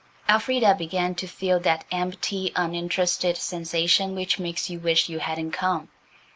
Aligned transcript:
Elfrida 0.27 0.73
began 0.73 1.13
to 1.13 1.27
feel 1.27 1.59
that 1.59 1.85
empty, 1.91 2.51
uninterested 2.55 3.37
sensation 3.37 4.15
which 4.15 4.39
makes 4.39 4.67
you 4.67 4.79
wish 4.79 5.09
you 5.09 5.19
hadn't 5.19 5.51
come. 5.51 5.89